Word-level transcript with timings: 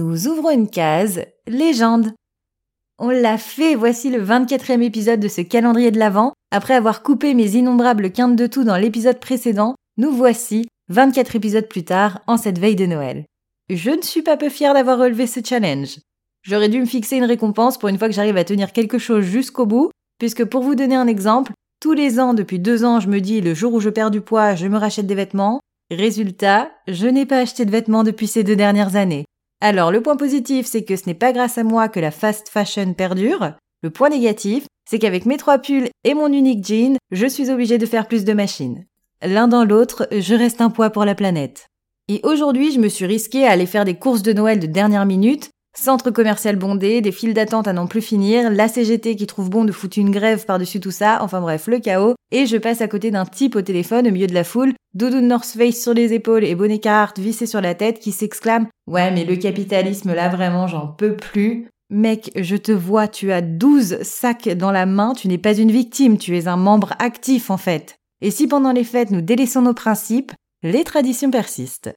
Nous 0.00 0.28
ouvrons 0.28 0.48
une 0.48 0.70
case 0.70 1.26
légende. 1.46 2.14
On 2.98 3.10
l'a 3.10 3.36
fait, 3.36 3.74
voici 3.74 4.08
le 4.08 4.24
24e 4.24 4.80
épisode 4.80 5.20
de 5.20 5.28
ce 5.28 5.42
calendrier 5.42 5.90
de 5.90 5.98
l'Avent. 5.98 6.32
Après 6.50 6.72
avoir 6.72 7.02
coupé 7.02 7.34
mes 7.34 7.50
innombrables 7.50 8.10
quintes 8.10 8.34
de 8.34 8.46
tout 8.46 8.64
dans 8.64 8.78
l'épisode 8.78 9.20
précédent, 9.20 9.74
nous 9.98 10.10
voici, 10.10 10.68
24 10.88 11.36
épisodes 11.36 11.68
plus 11.68 11.84
tard, 11.84 12.20
en 12.26 12.38
cette 12.38 12.58
veille 12.58 12.76
de 12.76 12.86
Noël. 12.86 13.26
Je 13.68 13.90
ne 13.90 14.00
suis 14.00 14.22
pas 14.22 14.38
peu 14.38 14.48
fière 14.48 14.72
d'avoir 14.72 14.98
relevé 14.98 15.26
ce 15.26 15.40
challenge. 15.44 15.98
J'aurais 16.44 16.70
dû 16.70 16.80
me 16.80 16.86
fixer 16.86 17.18
une 17.18 17.24
récompense 17.24 17.76
pour 17.76 17.90
une 17.90 17.98
fois 17.98 18.08
que 18.08 18.14
j'arrive 18.14 18.38
à 18.38 18.44
tenir 18.44 18.72
quelque 18.72 18.96
chose 18.96 19.24
jusqu'au 19.26 19.66
bout, 19.66 19.90
puisque 20.18 20.46
pour 20.46 20.62
vous 20.62 20.76
donner 20.76 20.96
un 20.96 21.08
exemple, 21.08 21.52
tous 21.78 21.92
les 21.92 22.18
ans, 22.18 22.32
depuis 22.32 22.58
deux 22.58 22.86
ans, 22.86 23.00
je 23.00 23.08
me 23.08 23.20
dis 23.20 23.42
le 23.42 23.52
jour 23.52 23.74
où 23.74 23.80
je 23.80 23.90
perds 23.90 24.10
du 24.10 24.22
poids, 24.22 24.54
je 24.54 24.66
me 24.66 24.78
rachète 24.78 25.06
des 25.06 25.14
vêtements. 25.14 25.60
Résultat, 25.90 26.70
je 26.88 27.06
n'ai 27.06 27.26
pas 27.26 27.40
acheté 27.40 27.66
de 27.66 27.70
vêtements 27.70 28.02
depuis 28.02 28.28
ces 28.28 28.44
deux 28.44 28.56
dernières 28.56 28.96
années. 28.96 29.26
Alors 29.60 29.92
le 29.92 30.00
point 30.00 30.16
positif, 30.16 30.66
c'est 30.66 30.84
que 30.84 30.96
ce 30.96 31.06
n'est 31.06 31.14
pas 31.14 31.32
grâce 31.32 31.58
à 31.58 31.64
moi 31.64 31.88
que 31.88 32.00
la 32.00 32.10
fast 32.10 32.48
fashion 32.48 32.94
perdure. 32.94 33.52
Le 33.82 33.90
point 33.90 34.08
négatif, 34.08 34.66
c'est 34.88 34.98
qu'avec 34.98 35.26
mes 35.26 35.36
trois 35.36 35.58
pulls 35.58 35.88
et 36.04 36.14
mon 36.14 36.32
unique 36.32 36.66
jean, 36.66 36.96
je 37.10 37.26
suis 37.26 37.50
obligée 37.50 37.78
de 37.78 37.86
faire 37.86 38.08
plus 38.08 38.24
de 38.24 38.32
machines. 38.32 38.86
L'un 39.22 39.48
dans 39.48 39.64
l'autre, 39.64 40.08
je 40.10 40.34
reste 40.34 40.62
un 40.62 40.70
poids 40.70 40.90
pour 40.90 41.04
la 41.04 41.14
planète. 41.14 41.66
Et 42.08 42.20
aujourd'hui, 42.24 42.72
je 42.72 42.80
me 42.80 42.88
suis 42.88 43.04
risquée 43.04 43.46
à 43.46 43.50
aller 43.50 43.66
faire 43.66 43.84
des 43.84 43.98
courses 43.98 44.22
de 44.22 44.32
Noël 44.32 44.58
de 44.58 44.66
dernière 44.66 45.06
minute, 45.06 45.50
Centre 45.80 46.10
commercial 46.10 46.56
bondé, 46.56 47.00
des 47.00 47.10
files 47.10 47.32
d'attente 47.32 47.66
à 47.66 47.72
n'en 47.72 47.86
plus 47.86 48.02
finir, 48.02 48.50
la 48.50 48.68
CGT 48.68 49.16
qui 49.16 49.26
trouve 49.26 49.48
bon 49.48 49.64
de 49.64 49.72
foutre 49.72 49.96
une 49.96 50.10
grève 50.10 50.44
par-dessus 50.44 50.78
tout 50.78 50.90
ça, 50.90 51.20
enfin 51.22 51.40
bref, 51.40 51.68
le 51.68 51.78
chaos, 51.78 52.16
et 52.30 52.44
je 52.44 52.58
passe 52.58 52.82
à 52.82 52.86
côté 52.86 53.10
d'un 53.10 53.24
type 53.24 53.56
au 53.56 53.62
téléphone 53.62 54.06
au 54.06 54.10
milieu 54.10 54.26
de 54.26 54.34
la 54.34 54.44
foule, 54.44 54.74
doudou 54.92 55.22
North 55.22 55.56
Face 55.56 55.80
sur 55.80 55.94
les 55.94 56.12
épaules 56.12 56.44
et 56.44 56.54
bonnet 56.54 56.80
Carhartt 56.80 57.18
vissé 57.18 57.46
sur 57.46 57.62
la 57.62 57.74
tête 57.74 57.98
qui 57.98 58.12
s'exclame 58.12 58.66
«Ouais 58.88 59.10
mais 59.10 59.24
le 59.24 59.36
capitalisme 59.36 60.12
là 60.12 60.28
vraiment 60.28 60.66
j'en 60.66 60.86
peux 60.86 61.16
plus». 61.16 61.66
Mec, 61.88 62.30
je 62.36 62.56
te 62.56 62.72
vois, 62.72 63.08
tu 63.08 63.32
as 63.32 63.40
12 63.40 64.02
sacs 64.02 64.50
dans 64.50 64.72
la 64.72 64.84
main, 64.84 65.14
tu 65.14 65.28
n'es 65.28 65.38
pas 65.38 65.56
une 65.56 65.72
victime, 65.72 66.18
tu 66.18 66.36
es 66.36 66.46
un 66.46 66.58
membre 66.58 66.92
actif 66.98 67.50
en 67.50 67.56
fait. 67.56 67.96
Et 68.20 68.30
si 68.30 68.48
pendant 68.48 68.72
les 68.72 68.84
fêtes 68.84 69.12
nous 69.12 69.22
délaissons 69.22 69.62
nos 69.62 69.72
principes, 69.72 70.32
les 70.62 70.84
traditions 70.84 71.30
persistent. 71.30 71.90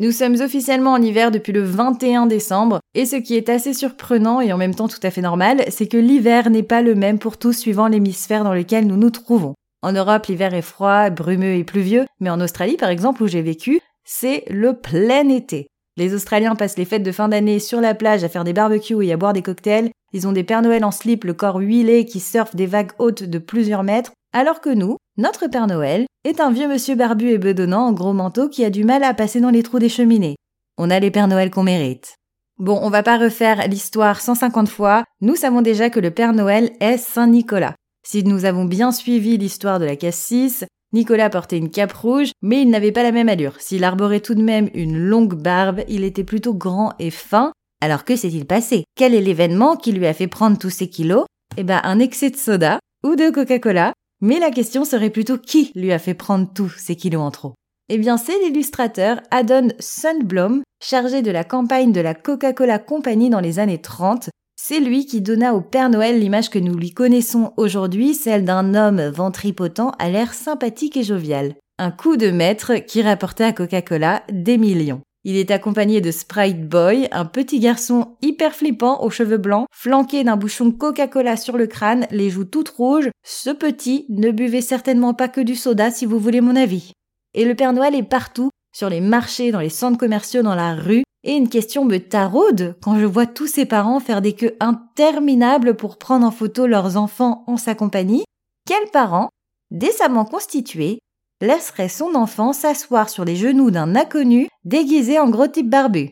Nous 0.00 0.12
sommes 0.12 0.40
officiellement 0.40 0.92
en 0.92 1.02
hiver 1.02 1.30
depuis 1.30 1.52
le 1.52 1.62
21 1.62 2.24
décembre, 2.24 2.80
et 2.94 3.04
ce 3.04 3.16
qui 3.16 3.36
est 3.36 3.50
assez 3.50 3.74
surprenant 3.74 4.40
et 4.40 4.50
en 4.50 4.56
même 4.56 4.74
temps 4.74 4.88
tout 4.88 4.98
à 5.02 5.10
fait 5.10 5.20
normal, 5.20 5.62
c'est 5.68 5.88
que 5.88 5.98
l'hiver 5.98 6.48
n'est 6.48 6.62
pas 6.62 6.80
le 6.80 6.94
même 6.94 7.18
pour 7.18 7.36
tous 7.36 7.52
suivant 7.52 7.86
l'hémisphère 7.86 8.42
dans 8.42 8.54
lequel 8.54 8.86
nous 8.86 8.96
nous 8.96 9.10
trouvons. 9.10 9.52
En 9.82 9.92
Europe, 9.92 10.24
l'hiver 10.24 10.54
est 10.54 10.62
froid, 10.62 11.10
brumeux 11.10 11.52
et 11.52 11.64
pluvieux, 11.64 12.06
mais 12.18 12.30
en 12.30 12.40
Australie, 12.40 12.78
par 12.78 12.88
exemple, 12.88 13.22
où 13.22 13.26
j'ai 13.26 13.42
vécu, 13.42 13.78
c'est 14.02 14.44
le 14.48 14.72
plein 14.72 15.28
été. 15.28 15.66
Les 15.98 16.14
Australiens 16.14 16.56
passent 16.56 16.78
les 16.78 16.86
fêtes 16.86 17.02
de 17.02 17.12
fin 17.12 17.28
d'année 17.28 17.58
sur 17.58 17.82
la 17.82 17.94
plage 17.94 18.24
à 18.24 18.30
faire 18.30 18.44
des 18.44 18.54
barbecues 18.54 19.04
et 19.04 19.12
à 19.12 19.18
boire 19.18 19.34
des 19.34 19.42
cocktails. 19.42 19.90
Ils 20.14 20.26
ont 20.26 20.32
des 20.32 20.44
Pères 20.44 20.62
Noël 20.62 20.86
en 20.86 20.92
slip, 20.92 21.24
le 21.24 21.34
corps 21.34 21.58
huilé, 21.58 22.06
qui 22.06 22.20
surfent 22.20 22.56
des 22.56 22.64
vagues 22.64 22.92
hautes 22.98 23.24
de 23.24 23.38
plusieurs 23.38 23.82
mètres. 23.82 24.12
Alors 24.32 24.60
que 24.60 24.70
nous, 24.70 24.96
notre 25.16 25.48
Père 25.48 25.66
Noël 25.66 26.06
est 26.22 26.40
un 26.40 26.52
vieux 26.52 26.68
monsieur 26.68 26.94
barbu 26.94 27.30
et 27.30 27.38
bedonnant 27.38 27.88
en 27.88 27.92
gros 27.92 28.12
manteau 28.12 28.48
qui 28.48 28.64
a 28.64 28.70
du 28.70 28.84
mal 28.84 29.02
à 29.02 29.12
passer 29.12 29.40
dans 29.40 29.50
les 29.50 29.64
trous 29.64 29.80
des 29.80 29.88
cheminées. 29.88 30.36
On 30.78 30.88
a 30.90 31.00
les 31.00 31.10
Pères 31.10 31.26
Noël 31.26 31.50
qu'on 31.50 31.64
mérite. 31.64 32.14
Bon, 32.56 32.78
on 32.80 32.90
va 32.90 33.02
pas 33.02 33.18
refaire 33.18 33.66
l'histoire 33.66 34.20
150 34.20 34.68
fois, 34.68 35.02
nous 35.20 35.34
savons 35.34 35.62
déjà 35.62 35.90
que 35.90 35.98
le 35.98 36.12
Père 36.12 36.32
Noël 36.32 36.70
est 36.78 36.96
Saint 36.96 37.26
Nicolas. 37.26 37.74
Si 38.06 38.22
nous 38.22 38.44
avons 38.44 38.66
bien 38.66 38.92
suivi 38.92 39.36
l'histoire 39.36 39.80
de 39.80 39.84
la 39.84 39.96
cassis, 39.96 40.64
Nicolas 40.92 41.28
portait 41.28 41.58
une 41.58 41.70
cape 41.70 41.92
rouge, 41.92 42.30
mais 42.40 42.62
il 42.62 42.70
n'avait 42.70 42.92
pas 42.92 43.02
la 43.02 43.12
même 43.12 43.28
allure. 43.28 43.60
S'il 43.60 43.82
arborait 43.82 44.20
tout 44.20 44.36
de 44.36 44.42
même 44.42 44.70
une 44.74 44.96
longue 44.96 45.34
barbe, 45.34 45.80
il 45.88 46.04
était 46.04 46.24
plutôt 46.24 46.54
grand 46.54 46.92
et 47.00 47.10
fin. 47.10 47.50
Alors 47.80 48.04
que 48.04 48.14
s'est-il 48.14 48.46
passé? 48.46 48.84
Quel 48.94 49.14
est 49.14 49.20
l'événement 49.20 49.74
qui 49.76 49.90
lui 49.90 50.06
a 50.06 50.14
fait 50.14 50.28
prendre 50.28 50.56
tous 50.56 50.70
ces 50.70 50.88
kilos? 50.88 51.26
Eh 51.56 51.64
ben, 51.64 51.80
un 51.82 51.98
excès 51.98 52.30
de 52.30 52.36
soda 52.36 52.78
ou 53.02 53.16
de 53.16 53.30
Coca-Cola 53.30 53.92
mais 54.20 54.38
la 54.38 54.50
question 54.50 54.84
serait 54.84 55.10
plutôt 55.10 55.38
qui 55.38 55.72
lui 55.74 55.92
a 55.92 55.98
fait 55.98 56.14
prendre 56.14 56.48
tous 56.52 56.74
ces 56.76 56.96
kilos 56.96 57.22
en 57.22 57.30
trop? 57.30 57.54
Eh 57.88 57.98
bien, 57.98 58.16
c'est 58.16 58.38
l'illustrateur 58.38 59.20
Adon 59.30 59.68
Sundblom, 59.80 60.62
chargé 60.80 61.22
de 61.22 61.30
la 61.30 61.42
campagne 61.42 61.92
de 61.92 62.00
la 62.00 62.14
Coca-Cola 62.14 62.78
Company 62.78 63.30
dans 63.30 63.40
les 63.40 63.58
années 63.58 63.80
30. 63.80 64.30
C'est 64.62 64.78
lui 64.78 65.06
qui 65.06 65.20
donna 65.20 65.54
au 65.54 65.60
Père 65.60 65.90
Noël 65.90 66.20
l'image 66.20 66.50
que 66.50 66.58
nous 66.58 66.76
lui 66.76 66.92
connaissons 66.92 67.52
aujourd'hui, 67.56 68.14
celle 68.14 68.44
d'un 68.44 68.74
homme 68.74 69.08
ventripotent 69.08 69.92
à 69.98 70.08
l'air 70.08 70.34
sympathique 70.34 70.96
et 70.96 71.02
jovial. 71.02 71.54
Un 71.78 71.90
coup 71.90 72.16
de 72.16 72.30
maître 72.30 72.74
qui 72.74 73.02
rapportait 73.02 73.44
à 73.44 73.52
Coca-Cola 73.52 74.22
des 74.30 74.58
millions. 74.58 75.00
Il 75.22 75.36
est 75.36 75.50
accompagné 75.50 76.00
de 76.00 76.10
Sprite 76.10 76.66
Boy, 76.66 77.06
un 77.12 77.26
petit 77.26 77.60
garçon 77.60 78.16
hyper 78.22 78.54
flippant 78.54 79.02
aux 79.02 79.10
cheveux 79.10 79.36
blancs, 79.36 79.66
flanqué 79.70 80.24
d'un 80.24 80.38
bouchon 80.38 80.72
Coca-Cola 80.72 81.36
sur 81.36 81.58
le 81.58 81.66
crâne, 81.66 82.06
les 82.10 82.30
joues 82.30 82.46
toutes 82.46 82.70
rouges. 82.70 83.10
Ce 83.22 83.50
petit 83.50 84.06
ne 84.08 84.30
buvait 84.30 84.62
certainement 84.62 85.12
pas 85.12 85.28
que 85.28 85.42
du 85.42 85.56
soda 85.56 85.90
si 85.90 86.06
vous 86.06 86.18
voulez 86.18 86.40
mon 86.40 86.56
avis. 86.56 86.92
Et 87.34 87.44
le 87.44 87.54
Père 87.54 87.74
Noël 87.74 87.94
est 87.94 88.02
partout, 88.02 88.48
sur 88.74 88.88
les 88.88 89.02
marchés, 89.02 89.52
dans 89.52 89.60
les 89.60 89.68
centres 89.68 89.98
commerciaux, 89.98 90.42
dans 90.42 90.54
la 90.54 90.74
rue. 90.74 91.02
Et 91.22 91.32
une 91.32 91.50
question 91.50 91.84
me 91.84 91.98
taraude 91.98 92.76
quand 92.80 92.98
je 92.98 93.04
vois 93.04 93.26
tous 93.26 93.46
ses 93.46 93.66
parents 93.66 94.00
faire 94.00 94.22
des 94.22 94.32
queues 94.32 94.56
interminables 94.58 95.76
pour 95.76 95.98
prendre 95.98 96.26
en 96.26 96.30
photo 96.30 96.66
leurs 96.66 96.96
enfants 96.96 97.44
en 97.46 97.58
sa 97.58 97.74
compagnie. 97.74 98.24
Quels 98.66 98.90
parents, 98.90 99.28
décemment 99.70 100.24
constitués, 100.24 100.98
laisserait 101.40 101.88
son 101.88 102.14
enfant 102.14 102.52
s'asseoir 102.52 103.08
sur 103.08 103.24
les 103.24 103.36
genoux 103.36 103.70
d'un 103.70 103.96
inconnu 103.96 104.48
déguisé 104.64 105.18
en 105.18 105.28
gros 105.28 105.46
type 105.46 105.68
barbu. 105.68 106.10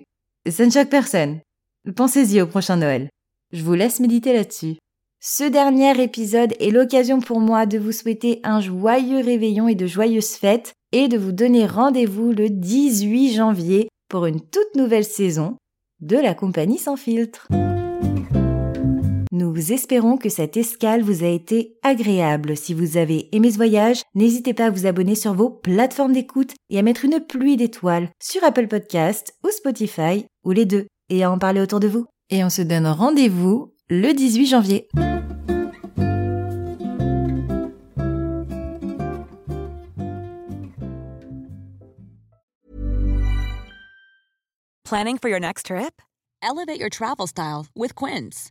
Ça 0.49 0.65
ne 0.65 0.71
choque 0.71 0.89
personne. 0.89 1.41
Pensez-y 1.97 2.41
au 2.41 2.47
prochain 2.47 2.77
Noël. 2.77 3.09
Je 3.53 3.63
vous 3.63 3.75
laisse 3.75 4.01
méditer 4.01 4.33
là-dessus. 4.33 4.77
Ce 5.21 5.45
dernier 5.45 6.01
épisode 6.01 6.55
est 6.61 6.71
l'occasion 6.71 7.21
pour 7.21 7.41
moi 7.41 7.67
de 7.67 7.79
vous 7.79 7.93
souhaiter 7.93 8.41
un 8.45 8.61
joyeux 8.61 9.21
réveillon 9.21 9.69
et 9.69 9.75
de 9.75 9.87
joyeuses 9.87 10.35
fêtes 10.35 10.75
et 10.93 11.09
de 11.09 11.19
vous 11.19 11.33
donner 11.33 11.67
rendez-vous 11.67 12.33
le 12.33 12.49
18 12.51 13.35
janvier 13.35 13.89
pour 14.09 14.27
une 14.27 14.41
toute 14.41 14.75
nouvelle 14.77 15.05
saison 15.05 15.57
de 16.01 16.17
la 16.17 16.35
compagnie 16.35 16.79
sans 16.79 16.97
filtre. 16.97 17.49
Nous 19.39 19.73
espérons 19.73 20.17
que 20.17 20.31
cette 20.31 20.57
escale 20.57 21.03
vous 21.03 21.23
a 21.23 21.29
été 21.29 21.79
agréable. 21.85 22.57
Si 22.57 22.75
vous 22.75 22.97
avez 22.97 23.33
aimé 23.33 23.53
ce 23.53 23.57
voyage, 23.57 24.03
n'hésitez 24.17 24.53
pas 24.53 24.65
à 24.65 24.71
vous 24.71 24.85
abonner 24.85 25.15
sur 25.15 25.33
vos 25.33 25.49
plateformes 25.49 26.13
d'écoute 26.13 26.55
et 26.71 26.79
à 26.81 26.83
mettre 26.83 27.05
une 27.05 27.21
pluie 27.21 27.57
d'étoiles 27.57 28.11
sur 28.21 28.43
Apple 28.43 28.67
Podcast 28.67 29.33
ou 29.45 29.51
Spotify 29.51 30.27
ou 30.45 30.51
les 30.51 30.65
deux. 30.67 30.89
et 31.09 31.23
à 31.23 31.31
en 31.31 31.39
parler 31.39 31.61
autour 31.61 31.79
de 31.79 31.87
vous. 31.87 32.05
Et 32.31 32.43
on 32.43 32.51
se 32.51 32.63
donne 32.63 32.89
rendez-vous 32.89 33.73
le 33.89 34.13
18 34.13 34.47
janvier. 34.47 34.89
Planning 44.85 45.19
for 45.19 45.29
your 45.29 45.39
next 45.39 45.67
trip? 45.67 46.03
Elevate 46.43 46.81
your 46.81 46.91
travel 46.91 47.29
style 47.29 47.67
with 47.77 47.95
Quince. 47.95 48.51